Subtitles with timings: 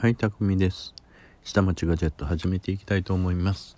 [0.00, 0.94] はい、たくみです。
[1.42, 3.76] 下町ガジェット始めていきたいと思います。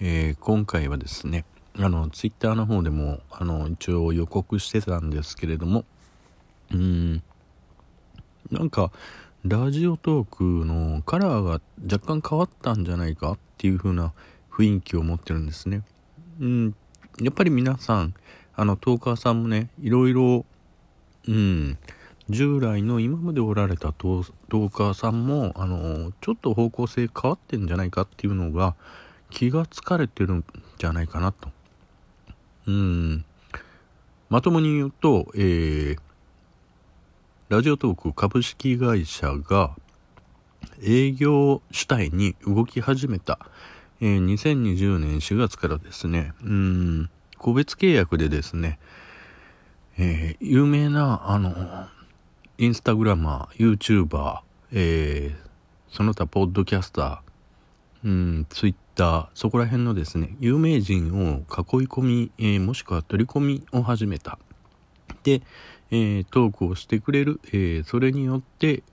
[0.00, 1.46] えー今回はですね、
[1.78, 5.86] あの、ツイッターの方でも、あの、一応予告してたんですけれども、
[6.74, 7.22] うん、
[8.50, 8.92] なんか、
[9.46, 14.12] ラジオトークのカラーが若干変わったんじゃないかっていう風な
[14.50, 15.84] 雰囲気を持ってるんですね。
[16.38, 16.74] うん、
[17.18, 18.12] やっぱり皆さん、
[18.54, 20.44] あの、トーカーさんもね、いろいろ、
[21.26, 21.78] うん、
[22.32, 28.74] 従来の今までおられたトーカーさんもあのちょっと方向性変わってんじゃないかっていうのが
[29.28, 30.44] 気がつかれてるん
[30.78, 31.50] じゃないかなと。
[32.66, 33.24] うん。
[34.30, 35.98] まともに言うと、えー
[37.50, 39.76] ラジオトーク株式会社が
[40.82, 43.38] 営業主体に動き始めた、
[44.00, 46.32] えー2020年4月からですね。
[46.42, 47.10] うん。
[47.36, 48.78] 個別契約でですね
[49.98, 51.50] えー有名な、あの、
[52.62, 54.38] インスタグラマー、YouTuber、
[54.70, 55.50] えー
[55.90, 61.42] その他、ポッドキャスター、うん、ツイッター、そこら辺のですね、有名人を囲い
[61.88, 64.38] 込み、えーもしくは取り込みを始めた。
[65.24, 65.42] で、
[65.90, 68.84] えートークをしてくれる、えーそれによって、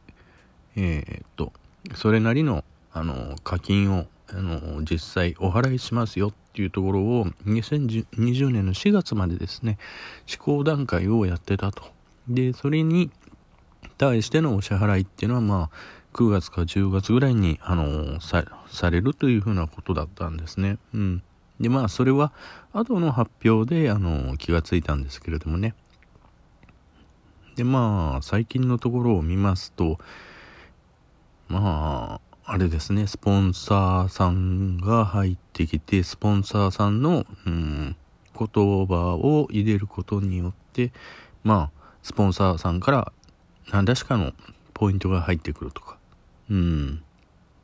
[0.76, 1.54] えーっと、
[1.94, 9.78] それなりの、あの、課金を、あの、実際お払いしますよっていうところを、2020年の4月までですね、
[10.26, 11.84] 試行段階をやってたと。
[12.30, 13.10] で、それに
[14.00, 15.76] 対してのお支払いっていうのは、まあ、
[16.14, 20.80] 9月か10月ぐらいに、あの、さ、されるというふうなことだったんですね。
[20.94, 21.24] うん。
[21.60, 22.32] で、まあ、それは、
[22.72, 25.76] 後の発表で、あの、気がついたんですけれどもね。
[27.58, 30.00] で、まあ、最近のところを見ますと、
[31.50, 37.98] まあ、あれですね、スポンサーさんが入ってきて、スポンサーさんの、うん、
[38.34, 40.94] 言葉を入れることによって、
[41.44, 43.12] まあ、スポンサーさんから
[43.72, 44.34] 何らしかの
[44.74, 45.98] ポイントが入ってくるとか。
[46.50, 47.04] うん。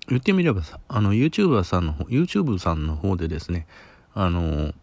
[0.08, 3.66] 言ってみればさ、あの、YouTuber さんの方、YouTube さんの方でですね、
[4.14, 4.74] あの、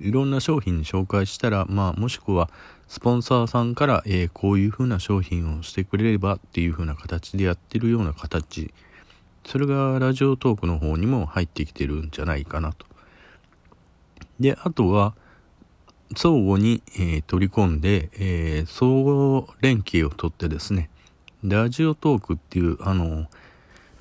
[0.00, 2.50] いろんな商品紹介したら、まあ、もしくは、
[2.88, 8.74] スポンサーさんから、えーこういう風な商品をしてくれればっていう風な形でやってるような形。
[9.46, 12.86] それがラジオトークの方にも入ってきてるんじゃないかなと。
[14.40, 15.14] で、あとは、
[16.16, 20.90] 相互に、えー取り込んで、えー相互連携をとってですね、
[21.44, 23.26] ラジオトークっていう、あの、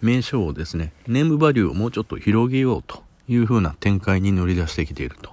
[0.01, 5.31] 名称をですね、ネームバリューをもうちょっと広げようという風な展開に乗り出してきていると、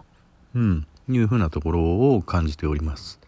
[0.55, 3.19] うん、いう風なところを感じております。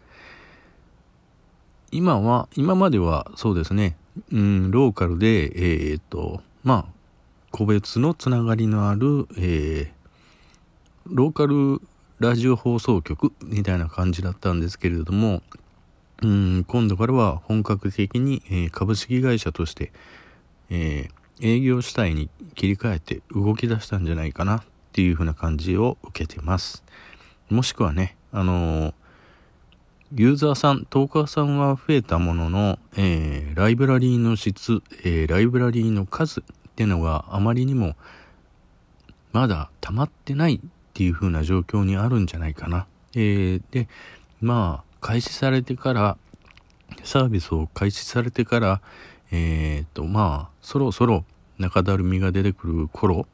[1.91, 3.97] 今は、今まではそうですね、
[4.31, 5.51] うん、ローカルで、
[5.89, 6.93] えーっと、まあ、
[7.51, 10.01] 個別のつながりのある、えー
[11.07, 11.81] ローカル
[12.21, 15.41] ラジオ放送局みたいな感じだったんですけれども、
[16.21, 19.91] うん、今度からは本格的に、えー株式会社として、
[20.69, 26.83] えー営業主体に切り替えて動き出したんじゃないかなっていう風な感じを受けてます。
[27.49, 28.93] もしくはね、あのー
[30.13, 36.43] ユーザーさん、トーカーさんは増えたものの、えーライブラリーの質、えライブラリーの数っ
[36.75, 37.95] ていうのがあまりにも
[39.31, 40.61] まだ溜まってない
[41.01, 42.85] っていう風な状況にあるんじゃないかな。
[43.15, 43.87] えーで、
[44.39, 46.17] まあ、開始されてから、
[47.03, 48.81] サービスを開始されてから、
[49.31, 51.25] えー、と、まあ、そろそろ
[51.57, 53.25] 中だるみが出てくる頃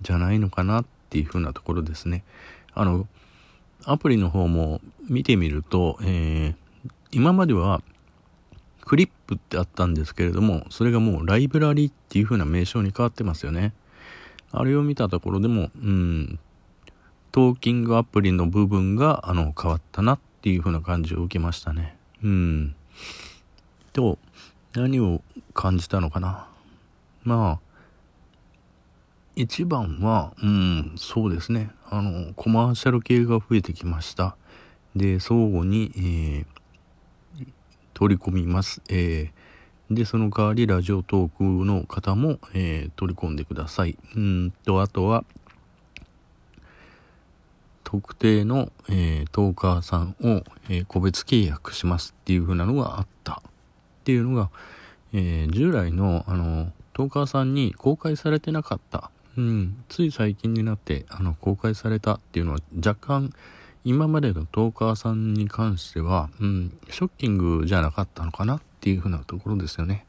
[0.00, 2.22] じゃないのかなっていう風なところですね。
[2.72, 3.08] あの、
[3.84, 6.68] アプリの方も見てみると、えー
[7.10, 7.82] 今までは
[8.84, 13.72] クリップってあったんですけれども、それがもうライブラリっていう風な名称に変わってますよね。
[14.52, 16.38] あれを見たところでも、うん、
[17.38, 21.96] トーキングアプリの部分が、あの、変わったなっていう風な感じを受けましたね。
[22.20, 22.74] うん。
[23.92, 24.18] と、
[24.74, 25.22] 何を
[25.54, 26.48] 感じたのかな。
[27.22, 28.60] まあ、
[29.36, 31.70] 一番は、うん、そうですね。
[31.88, 34.34] あの、コマーシャル系が増えてきました。
[34.96, 36.46] で、相互に、えー
[37.94, 38.82] 取り込みます。
[38.88, 43.96] えーで、その代わりラジオトークの方も、えー取り込んでください。
[44.16, 45.24] うんと、あとは、
[47.90, 53.50] 特定の、えートーカーさんを、えー個別契約しますっていう風なのがあったっ
[54.04, 54.50] ていうのが、
[55.14, 59.10] えー従来の、あの、トーカーさんに公開されてなかった。
[59.38, 63.32] うん、つい最近になって、あの、公開されたっていうのは若干、
[63.84, 70.04] 今までのトーカーさんに関しては、うん、ショッキングじゃなかったのかなっていう風なところですよね。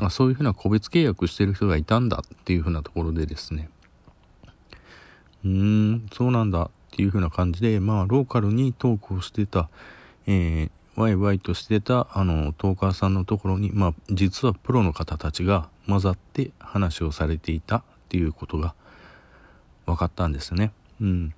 [0.00, 3.68] あそういう風な個別契約してる人がいたんだっていう風なところでですね。
[5.44, 9.68] うーん、そうなんだていう風な感じで、まあ、ローカルにトークをしてた、
[10.26, 18.74] えーワイワイとしてたあのトーカーさんのところに、まあ、実はプロの方たちが混ざって話をされていたっていうことが
[19.86, 20.72] 分かったんですね。
[21.00, 21.34] うん、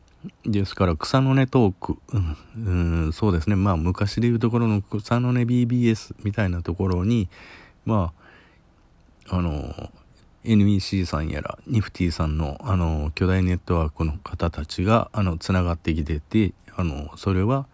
[0.47, 7.29] ですから草の根トーク、うん、うんそうですねまあ昔でいうところの草の根 BBS みたいなところに
[7.85, 8.15] ま
[9.29, 9.93] ああの
[10.45, 17.67] NEC さんやらニフティさんのあの巨大ネットワークの方たちがあのつながってきててあのそれは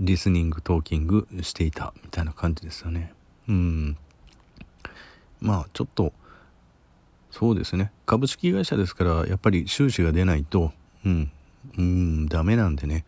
[0.00, 3.12] リスニングトーキングしていたみたいな感じですよね。
[3.48, 3.96] うん。
[5.40, 6.12] まあちょっと
[7.30, 7.92] そうですね。
[8.06, 10.72] 株式会社ですからやっぱり収支が出ないと
[11.04, 11.30] うん。
[11.78, 13.04] うんダメなんでね。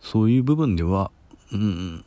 [0.00, 1.10] そういう部分では
[1.52, 2.04] うん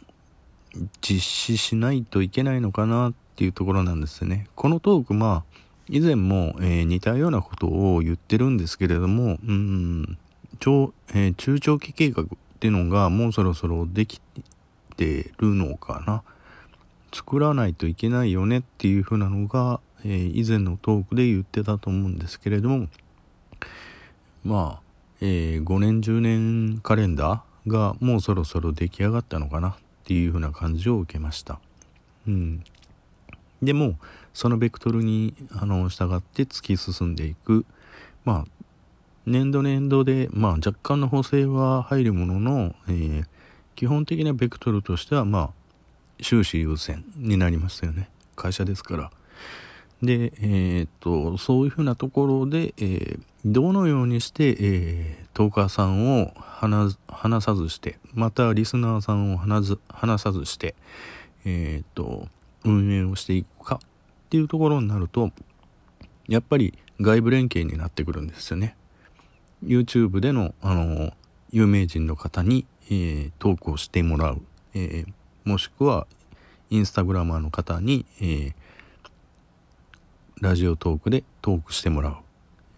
[1.01, 4.47] 実施しないといけないのかなっていうところなんですよね。
[4.55, 5.61] このトークまあ
[5.91, 10.17] 以前も、えー、似たようなことを言ってるんですけれどもうん
[10.59, 12.27] 超、えー、中長期計画っ
[12.59, 14.21] ていうのがもうそろそろでき
[14.95, 16.23] てるのかな。
[17.13, 22.87] 作らないといけないよねっていう風なのが、えー、以前のトークで言ってたと思うんですけれども
[24.43, 24.81] まあ、
[25.19, 29.73] えー、5年10年カレンダーがもうそろそろ出来上がったのかなっ
[30.05, 31.59] ていう風な感じを受けました。
[32.27, 32.63] うん。
[33.61, 33.97] でも
[34.33, 37.65] そのベクトルにあの従って突き進んでいく。
[38.23, 38.61] まあ
[39.25, 43.25] 年度年度で、まあ、若干の補正は入るものの、えー、
[43.75, 45.49] 基本的なベクトルとしては、まあ、
[46.21, 48.09] 収支優先になりますよね。
[48.35, 49.11] 会社ですから。
[50.01, 56.97] で、えー、っとそういうふうなところで、えー、どのようにして、えー、トーカーさんを話
[57.43, 60.73] さずしてまたリスナーさんを話ず話さずして、
[61.45, 62.27] えー、っと
[62.63, 65.31] 運営をしていくかっていうところになると
[66.27, 68.75] やっぱり外部連携になってくるんですよね
[69.63, 71.11] YouTube での、あの、
[71.51, 74.41] 有名人の方に、えー、トークをしてもらう。
[74.73, 75.13] えー、
[75.43, 76.07] もしくは、
[76.69, 78.53] インスタグラマーの方に、えー、
[80.39, 82.15] ラジオトークでトークしてもらう。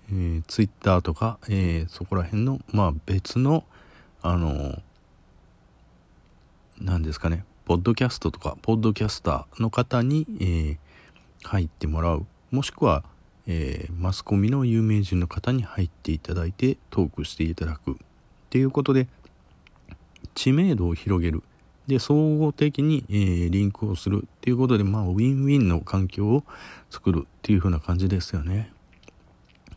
[0.09, 3.63] えー、Twitter とか、えー、そこら辺の、まあ別の、
[4.21, 4.81] あの
[6.79, 10.77] 何ですかね、ポッドキャストとか、ポッドキャスターの方に、えー、
[11.43, 12.25] 入ってもらう。
[12.51, 13.03] もしくは、
[13.47, 17.91] えー、マスコミの有名人の方に入っていただいてトークしていただく。
[17.91, 17.95] っ
[18.49, 19.07] ていうことで
[20.35, 21.41] 知名度を広げる。
[21.87, 24.25] で総合的に、えー、リンクをする。
[24.25, 26.43] っていうことでまあウィンウィンの環境を
[26.89, 27.23] 作る。
[27.25, 28.71] っていう風な感じですよね。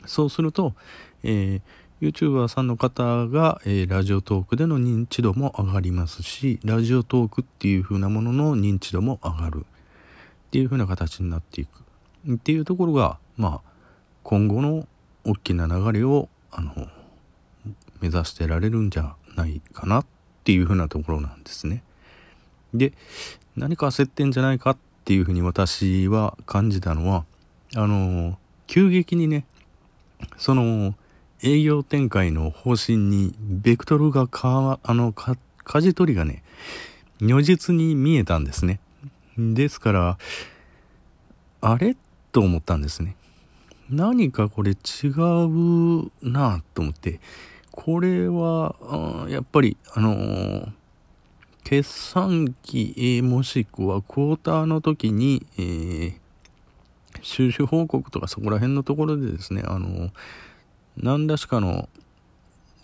[0.06, 0.74] そうすると、
[1.22, 1.62] えー、
[2.02, 11.80] YouTuber さんの方が、えー、ラジオトークでの認知度も上がりますしラジオトークっていう風なものの認知度も上がるっていう風な形になっていく
[12.34, 13.70] っていうところがまあ
[14.24, 14.86] 今後の
[15.24, 16.74] 大きな流れをあの
[18.02, 20.06] 目指してられるんじゃないかなっ
[20.44, 21.82] ていうふうなところなんですね。
[22.74, 22.92] で
[23.56, 27.24] 何か焦ってんじゃないかっていうふうに私は感じたのは
[27.74, 29.46] あの急激にね
[30.36, 30.94] その
[31.42, 36.42] 営業展開の方針にベクトルがかあのか舵取りがね
[37.20, 38.80] 如実に見えたんですね。
[39.38, 40.18] ですから
[41.60, 41.96] あれ？
[42.32, 43.16] と思ったんですね。
[43.88, 44.76] 何かこれ違
[45.08, 47.20] うなと思って、
[47.70, 50.72] これは、やっぱり、あのー、
[51.64, 56.14] 決算期、えー、もしくはクォーターの時に、えー、
[57.22, 60.10] 収支報告とかそこら辺のところでですね、あのー、
[60.96, 61.88] 何らしかの、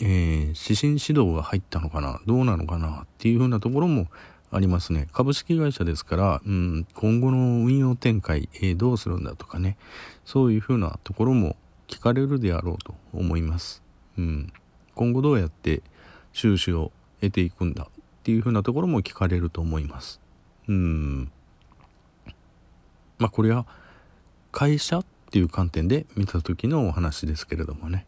[0.01, 4.09] えー、指針指導が入ったのかな、どうなのかなっていうふうなところも
[4.51, 5.09] ありますね。
[5.13, 9.77] 株式会社ですから、うん、今後の運用展開、えー、どうするんだとかね、
[10.25, 11.57] そういうふうなところも
[11.89, 13.83] 聞かれるであろうと思います。
[14.19, 14.53] うん、
[14.95, 15.83] 今後どうやって
[16.33, 20.21] 収支を得ていくんだっていうふうなところも聞かれると思います。
[20.69, 21.33] うん。
[23.19, 23.67] まあこれは
[24.51, 28.05] 会社っていう観点で見た時のお話ですけれどもね。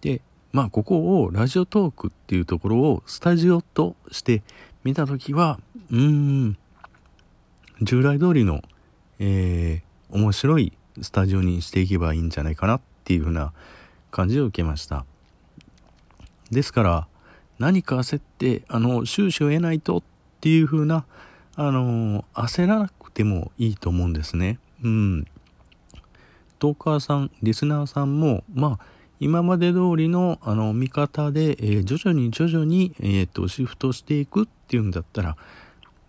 [0.00, 4.42] で、まあここをラジオトークっていうところをスタジオとして
[4.82, 5.60] 見た時は、
[5.90, 6.56] うーん、
[7.82, 8.62] 従来通りの、
[9.18, 10.72] えー、面白い
[11.02, 13.52] スタジオにしていけばいいんじゃないかなっていう風な
[14.10, 15.04] 感じを受けました。
[16.50, 17.06] ですから
[17.58, 20.02] 何か焦ってあの収支を得ないとっ
[20.40, 21.04] ていう風な
[21.56, 24.58] あの焦らなくてもいいと思うんですね。
[24.82, 25.26] うん。
[26.64, 28.86] トーカーさんリスナーさんもまあ
[29.20, 35.36] 今まで通りのあの見方で、えー、徐々に徐々に、えーとシフトしていくっていうんだったら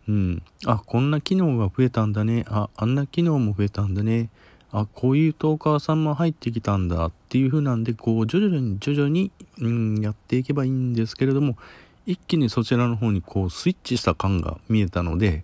[0.08, 0.44] うん。
[0.66, 2.46] あ、こんな機能が増えたんだね。
[2.48, 4.30] あ、あんな機能も増えたんだね。
[4.72, 11.58] あ、こういうトーカーさんも入ってきたんだっていう風なんで、こう、徐々に徐々に、うん、やっていけばいいんですけれども、
[12.06, 15.44] 一気にそちらの方にこうスイッチした感が見えたので、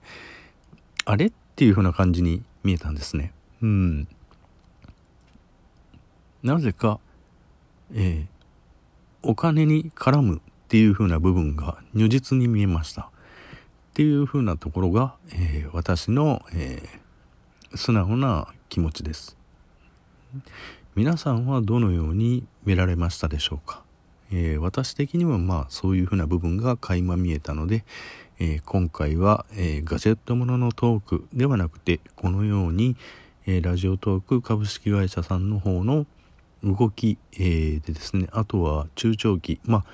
[1.05, 1.25] あれ？
[1.27, 3.33] っていう風な感じに見えたんですね。
[3.63, 4.07] うん。
[6.43, 6.99] なぜか、
[7.93, 13.09] えー、お金に絡むっていう風な部分が如実に見えました。
[13.91, 19.37] っていう風なところが、えー、私の、えー、素直な気持ちです。
[20.95, 23.83] 皆さんはどのように見られましたでしょうか、
[24.31, 27.83] えー、私的にはまあそういうふうな部分が垣間見えたので、
[28.39, 32.95] えー、今回は、えー、ガジェットもののトークではなくてこのように、
[33.45, 36.05] えラジオトーク株式会社さんの方の
[36.63, 39.85] 動き、えでですねあとは中長期まあ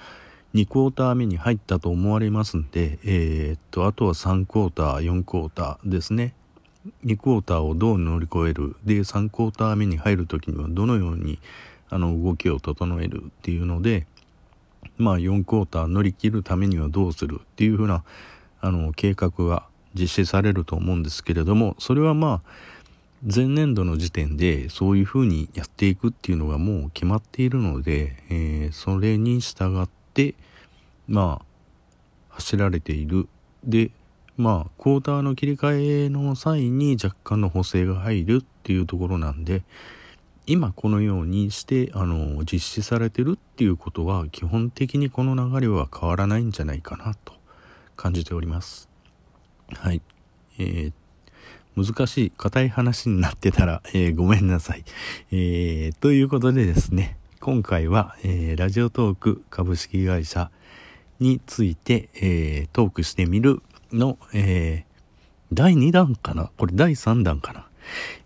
[0.54, 6.34] 2クォーター目に入ったと思われますんで、えー、っとあとは3クォーター4クォーターですね。
[7.06, 8.76] 2クォーターをどう乗り越える？
[8.86, 11.40] で3クォーター目に入る時にはどのように
[11.90, 14.08] あの動きを整えるっていうので
[14.98, 18.04] まあ4クォーター乗り切るためにはどうするっていうふうな
[18.62, 22.50] あの計画が実施されると思うんですけれどもそれはまあ
[23.24, 30.36] 前年度の時点でそういうふうにやっていくっていうのがもう決まっているので、えー、それに従って
[31.08, 31.46] まあ
[32.30, 33.28] 走られている
[33.64, 33.92] で
[34.38, 39.64] まあ、クォーターの切り替えの際に若干の補正が入るっていうところなんで、
[40.46, 47.34] 今このようにして、あの、実施されてるっていうことは、基本的にこの流れは変わらないんじゃないかなと
[47.96, 48.90] 感じております。
[49.74, 50.04] はい。
[50.60, 50.94] えー、
[51.78, 54.84] 難しい、硬い話になってたら、 えー、ごめんなさい。
[55.32, 60.50] えー、ということでですね、今回は、えー、ラジオトーク株式会社
[61.20, 63.62] について、えー、トークしてみる
[63.94, 65.04] の、えー、
[65.54, 66.50] 第2弾かな？
[66.58, 67.68] これ第3弾かな？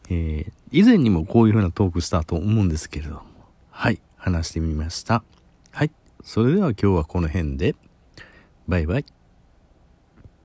[0.10, 3.24] えー、以前にもこういう風なトークしたと思うんですけれども、
[3.70, 5.25] はい、話してみました。
[5.72, 5.91] はい、
[6.24, 7.75] それでは今日はこの辺で、
[8.70, 9.05] バイバイ。